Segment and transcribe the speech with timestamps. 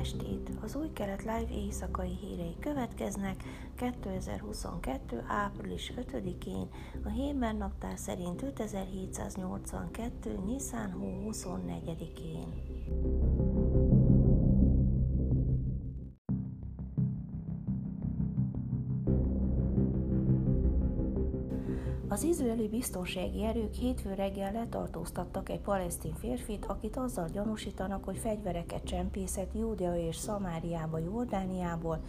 [0.00, 0.50] estét!
[0.62, 3.42] Az új kelet live éjszakai hírei következnek
[3.76, 5.24] 2022.
[5.26, 6.68] április 5-én,
[7.04, 10.38] a Héber naptár szerint 5782.
[10.46, 13.39] Nisan hó 24-én.
[22.10, 28.84] Az izraeli biztonsági erők hétfő reggel letartóztattak egy palesztin férfit, akit azzal gyanúsítanak, hogy fegyvereket
[28.84, 32.00] csempészett Júdea és Szamáriába, Jordániából,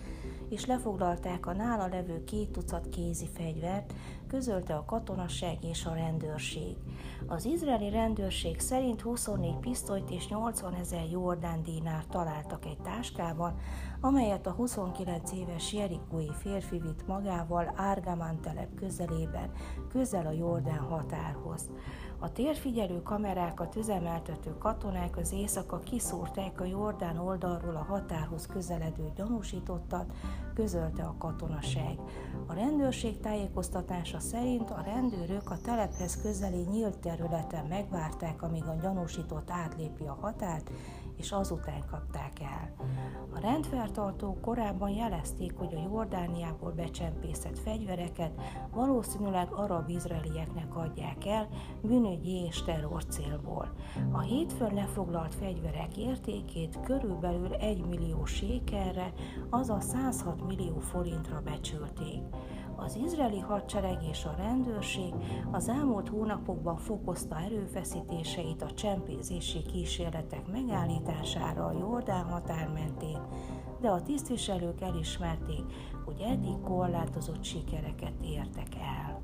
[0.50, 3.94] és lefoglalták a nála levő két tucat kézi fegyvert,
[4.28, 6.76] közölte a katonasság és a rendőrség.
[7.28, 13.60] Az izraeli rendőrség szerint 24 pisztolyt és 80 ezer jordán dinár találtak egy táskában,
[14.02, 19.52] amelyet a 29 éves jerikói férfi vitt magával Árgamán telep közelében,
[19.90, 21.70] közel a Jordán határhoz.
[22.20, 30.14] A térfigyelő kamerákat üzemeltető katonák az éjszaka kiszúrták a Jordán oldalról a határhoz közeledő gyanúsítottat,
[30.54, 32.00] közölte a katonaság.
[32.48, 39.50] A rendőrség tájékoztatása szerint a rendőrök a telephez közeli nyílt területen megvárták, amíg a gyanúsított
[39.50, 40.70] átlépi a határt,
[41.18, 42.74] és azután kapták el.
[43.34, 48.32] A rendfertartók korábban jelezték, hogy a Jordániából becsempészett fegyvereket
[48.74, 51.48] valószínűleg arab-izraelieknek adják el
[51.82, 53.74] bűnügyi és terror célból.
[54.12, 59.14] A hétfőn lefoglalt fegyverek értékét körülbelül 1 millió sékerre,
[59.50, 62.22] azaz 106 millió forintra becsülték.
[62.84, 65.14] Az izraeli hadsereg és a rendőrség
[65.52, 73.20] az elmúlt hónapokban fokozta erőfeszítéseit a csempészési kísérletek megállítására a Jordán határ mentén,
[73.82, 75.64] de a tisztviselők elismerték,
[76.06, 79.22] hogy eddig korlátozott sikereket értek el.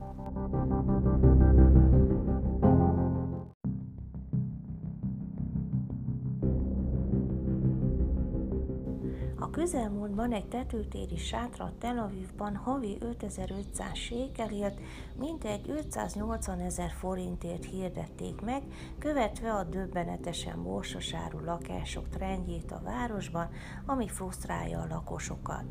[9.50, 14.80] Közelmúltban egy tetőtéri sátrat Tel Avivban havi 5500 sékelért,
[15.20, 18.62] mintegy 580 ezer forintért hirdették meg,
[19.00, 23.50] követve a döbbenetesen borsasáru lakások trendjét a városban,
[23.86, 25.66] ami frusztrálja a lakosokat.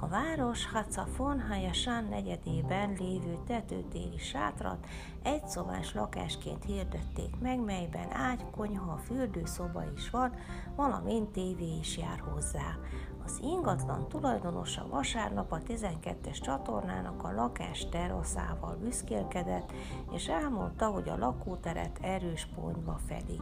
[0.00, 4.86] A város Hacafon Hayasan negyedében lévő tetőtéri sátrat
[5.22, 10.32] egyszobás lakásként hirdették meg, melyben ágy, konyha, fürdőszoba is van,
[10.76, 12.76] valamint tévé is jár hozzá.
[13.24, 19.72] Az ingatlan tulajdonosa vasárnap a 12-es csatornának a lakás teraszával büszkélkedett,
[20.12, 23.40] és elmondta, hogy a lakóteret erős pontba fedi.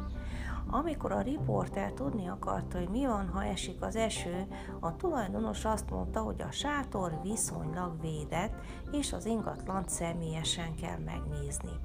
[0.71, 4.47] Amikor a riporter tudni akarta, hogy mi van, ha esik az eső,
[4.81, 8.55] a tulajdonos azt mondta, hogy a sátor viszonylag védett,
[8.93, 11.79] és az ingatlant személyesen kell megnézni.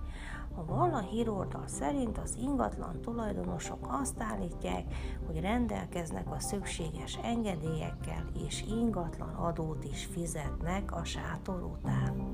[0.56, 4.84] A Vala híroldal szerint az ingatlan tulajdonosok azt állítják,
[5.28, 12.30] hogy rendelkeznek a szükséges engedélyekkel, és ingatlan adót is fizetnek a sátor után.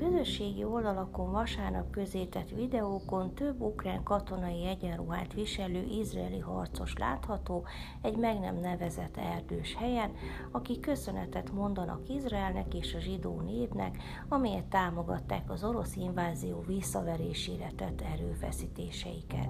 [0.00, 7.64] Közösségi oldalakon vasárnap közétett videókon több ukrán katonai egyenruhát viselő izraeli harcos látható
[8.02, 10.10] egy meg nem nevezett erdős helyen,
[10.50, 13.96] akik köszönetet mondanak Izraelnek és a zsidó népnek,
[14.28, 19.48] amelyet támogatták az orosz invázió visszaverésére tett erőfeszítéseiket.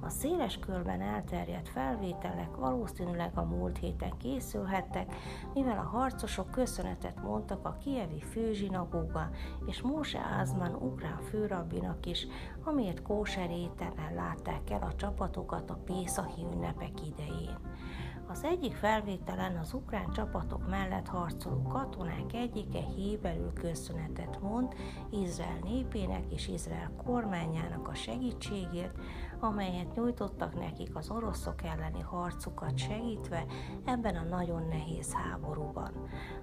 [0.00, 5.14] A széles körben elterjedt felvételek valószínűleg a múlt héten készülhettek,
[5.54, 9.30] mivel a harcosok köszönetet mondtak a kievi főzsinagóga
[9.66, 12.26] és Móse Ázman ukrán főrabbinak is,
[12.64, 13.50] amiért kóser
[14.14, 17.58] látták el a csapatokat a Pészahi ünnepek idején.
[18.28, 24.74] Az egyik felvételen az ukrán csapatok mellett harcoló katonák egyike héberül köszönetet mond
[25.10, 28.98] Izrael népének és Izrael kormányának a segítségért,
[29.40, 33.44] amelyet nyújtottak nekik az oroszok elleni harcukat segítve
[33.84, 35.92] ebben a nagyon nehéz háborúban.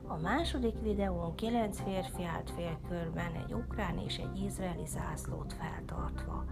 [0.08, 6.46] A második videón kilenc férfi állt félkörben egy ukrán és egy izraeli zászlót feltartva.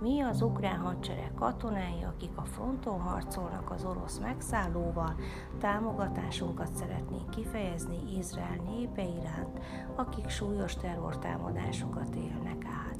[0.00, 5.14] Mi az ukrán hadsereg katonái, akik a fronton harcolnak az orosz megszállóval,
[5.58, 9.60] támogatásunkat szeretnénk kifejezni Izrael népe iránt,
[9.94, 12.98] akik súlyos terrortámadásokat élnek át.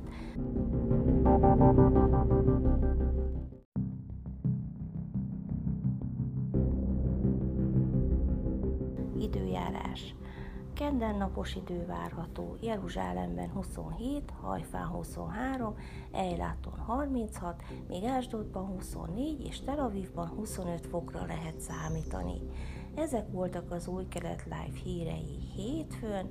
[9.19, 10.15] Időjárás
[10.77, 15.75] Kedden napos idő várható, Jeruzsálemben 27, Hajfán 23,
[16.13, 22.41] Ejláton 36, míg Ásdodban 24 és Tel Avivban 25 fokra lehet számítani.
[22.95, 26.31] Ezek voltak az új kelet live hírei hétfőn,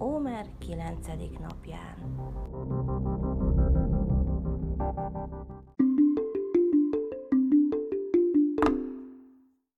[0.00, 1.06] Ómer 9.
[1.40, 2.28] napján.